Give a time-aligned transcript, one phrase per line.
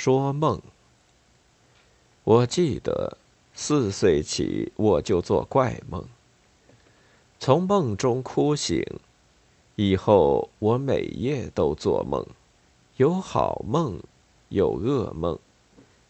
[0.00, 0.62] 说梦。
[2.22, 3.18] 我记得
[3.52, 6.06] 四岁起我就做怪梦，
[7.40, 8.80] 从梦中哭醒，
[9.74, 12.24] 以后我每夜都做梦，
[12.98, 14.00] 有好梦，
[14.50, 15.36] 有噩梦，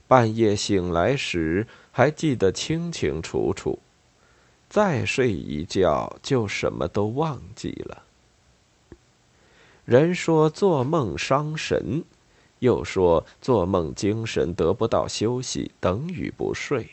[0.07, 3.79] 半夜醒来时还记得清清楚楚，
[4.69, 8.03] 再睡一觉就什么都忘记了。
[9.87, 12.05] 人说做梦伤神。
[12.61, 16.91] 又说做梦精神得不到休息，等于不睡。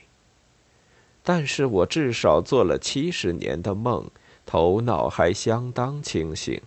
[1.23, 4.05] 但是我至少做了七十年的梦，
[4.45, 6.61] 头脑还相当清醒，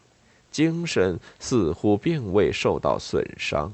[0.50, 3.72] 精神似乎并未受到损伤。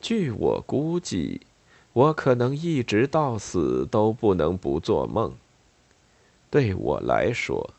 [0.00, 1.40] 据我估计，
[1.92, 5.34] 我可能一直到死都不能不做梦。
[6.50, 7.70] 对我来说，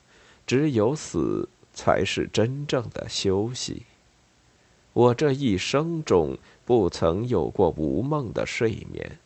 [0.46, 3.84] 只有死才是真正的休息。
[4.94, 9.18] 我这一生中不曾有过无梦的睡眠，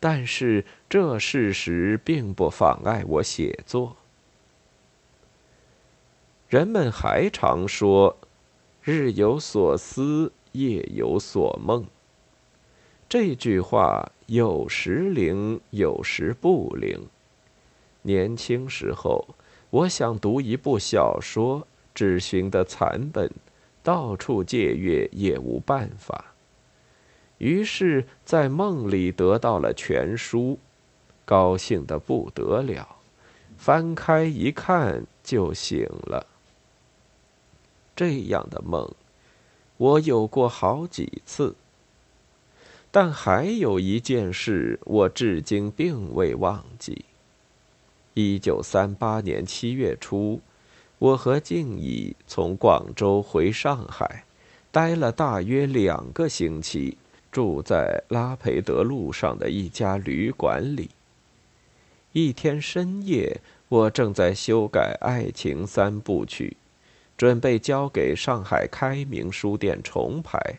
[0.00, 3.96] 但是这事实并不妨碍我写作。
[6.48, 8.16] 人们还常说
[8.82, 11.86] “日有所思，夜有所梦”，
[13.08, 17.06] 这句话有时灵，有时不灵。
[18.02, 19.26] 年轻时候，
[19.70, 23.30] 我想读一部小说，只寻得残本。
[23.82, 26.34] 到处借阅也无办法，
[27.38, 30.58] 于是，在梦里得到了全书，
[31.24, 32.96] 高兴的不得了。
[33.56, 36.26] 翻开一看，就醒了。
[37.96, 38.92] 这样的梦，
[39.76, 41.56] 我有过好几次。
[42.90, 47.04] 但还有一件事，我至今并未忘记。
[48.14, 50.40] 一九三八年七月初。
[50.98, 54.24] 我和静怡从广州回上海，
[54.72, 56.98] 待了大约两个星期，
[57.30, 60.90] 住在拉培德路上的一家旅馆里。
[62.12, 66.56] 一天深夜，我正在修改《爱情三部曲》，
[67.16, 70.58] 准备交给上海开明书店重排。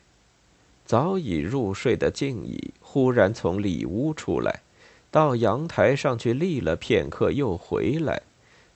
[0.86, 4.62] 早已入睡的静怡忽然从里屋出来，
[5.12, 8.22] 到阳台上去立了片刻，又回来。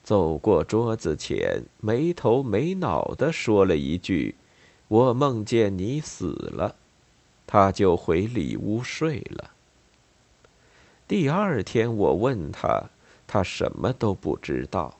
[0.03, 4.35] 走过桌子前，没头没脑的说了一句
[4.89, 6.75] ：“我梦见你死了。”
[7.47, 9.51] 他就回里屋睡了。
[11.07, 12.89] 第二天我问他，
[13.27, 14.97] 他什么都不知道，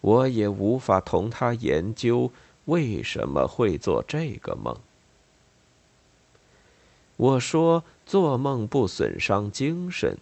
[0.00, 2.30] 我也无法同他研究
[2.66, 4.76] 为什么会做这个梦。
[7.16, 10.16] 我说做梦不损伤精神，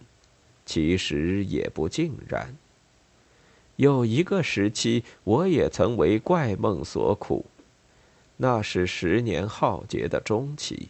[0.65, 2.55] 其实也不尽然。
[3.77, 7.45] 有一个时期，我也曾为怪梦所苦，
[8.37, 10.89] 那是十年浩劫的中期，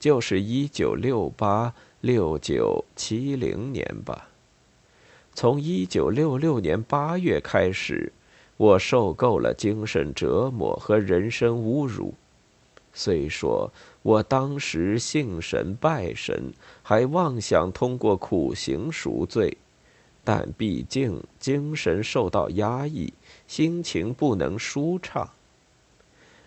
[0.00, 4.28] 就是一九六八、六九、七零年吧。
[5.34, 8.12] 从一九六六年八月开始，
[8.56, 12.14] 我受够了精神折磨和人身侮辱。
[12.94, 13.72] 虽说
[14.02, 19.56] 我当时信神拜神，还妄想通过苦行赎罪。
[20.24, 23.12] 但毕竟精神受到压抑，
[23.46, 25.30] 心情不能舒畅。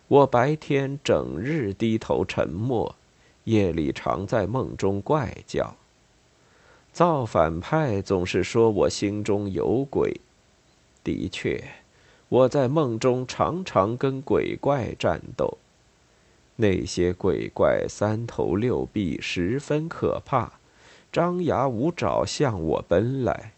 [0.07, 2.95] 我白天整日低头沉默，
[3.45, 5.75] 夜里常在梦中怪叫。
[6.93, 10.21] 造反派总是说我心中有鬼。
[11.03, 11.61] 的确，
[12.29, 15.57] 我在梦中常常跟鬼怪战斗。
[16.55, 20.53] 那些鬼怪三头六臂，十分可怕，
[21.11, 23.51] 张牙舞爪向我奔来。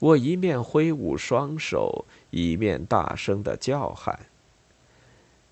[0.00, 4.26] 我一面挥舞双手，一面大声的叫喊。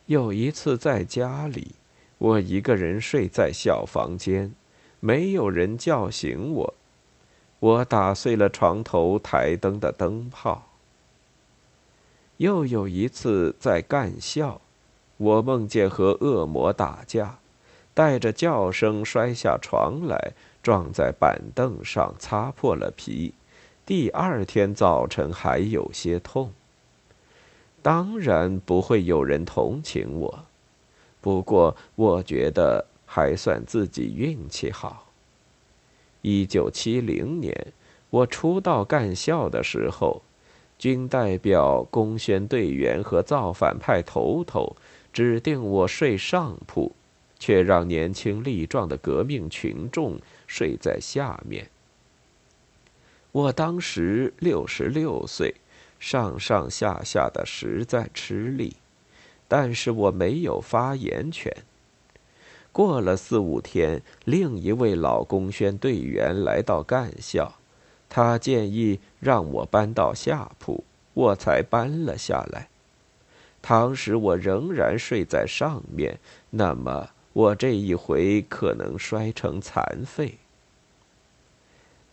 [0.07, 1.73] 有一次在家里，
[2.19, 4.55] 我一个人睡在小房间，
[5.01, 6.75] 没有人叫醒我。
[7.59, 10.67] 我打碎了床头台灯的灯泡。
[12.37, 14.61] 又有一次在干校，
[15.17, 17.39] 我梦见和恶魔打架，
[17.95, 23.33] 带着叫声摔下床来，撞在板凳上，擦破了皮。
[23.86, 26.53] 第二天早晨还有些痛。
[27.83, 30.44] 当然不会有人同情我，
[31.21, 35.12] 不过我觉得还算自己运气好。
[36.21, 37.72] 一九七零年，
[38.10, 40.21] 我初到干校的时候，
[40.77, 44.74] 军代表、公宣队员和造反派头头
[45.12, 46.91] 指定我睡上铺，
[47.38, 50.18] 却让年轻力壮的革命群众
[50.48, 51.71] 睡在下面。
[53.36, 55.56] 我当时六十六岁，
[55.98, 58.77] 上上下下的实在吃力，
[59.47, 61.54] 但是我没有发言权。
[62.72, 67.56] 过了四五天，另一位老公宣队员来到干校，
[68.09, 72.71] 他建议让我搬到下铺，我才搬了下来。
[73.60, 76.18] 当时我仍然睡在上面，
[76.48, 80.38] 那么我这一回可能摔成残废。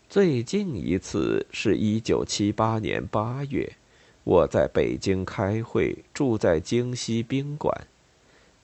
[0.08, 3.72] 最近一次是一九七八年八月，
[4.22, 7.86] 我在北京开会，住在京西宾馆。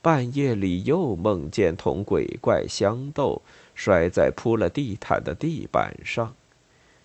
[0.00, 3.42] 半夜里又梦见同鬼怪相斗，
[3.74, 6.34] 摔在铺了地毯的地板上，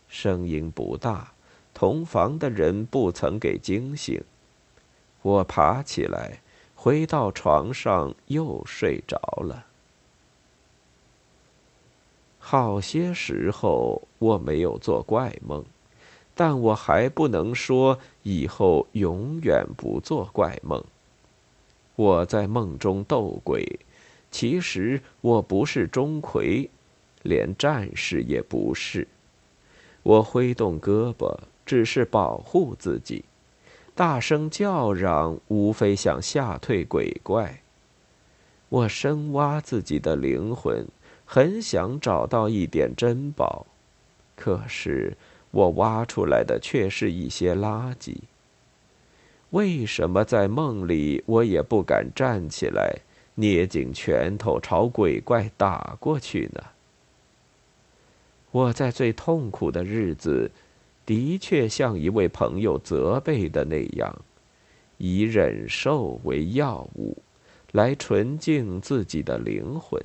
[0.08, 1.34] 声音不大，
[1.74, 4.22] 同房的人不曾给惊醒。
[5.24, 6.42] 我爬起来，
[6.76, 9.66] 回到床上又睡着了。
[12.48, 15.66] 好些时候我没有做怪梦，
[16.36, 20.84] 但我还不能说以后永远不做怪梦。
[21.96, 23.80] 我在梦中斗鬼，
[24.30, 26.70] 其实我不是钟馗，
[27.24, 29.08] 连战士也不是。
[30.04, 33.24] 我挥动胳膊，只是保护自己；
[33.96, 37.62] 大声叫嚷，无非想吓退鬼怪。
[38.70, 40.86] 我深挖自己的灵魂，
[41.26, 43.66] 很想找到一点珍宝，
[44.36, 45.18] 可是
[45.52, 48.16] 我挖出来的却是一些垃圾。
[49.52, 53.00] 为什么在梦里我也不敢站起来，
[53.36, 56.62] 捏紧拳头朝鬼怪打过去呢？
[58.52, 60.52] 我在最痛苦的日子，
[61.06, 64.18] 的确像一位朋友责备的那样，
[64.98, 67.18] 以忍受为药物，
[67.72, 70.02] 来纯净自己的灵魂。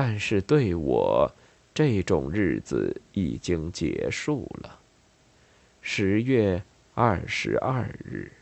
[0.00, 1.34] 但是对我，
[1.74, 4.78] 这种日子已经结束了。
[5.82, 6.62] 十月。
[6.94, 8.37] 二十二日。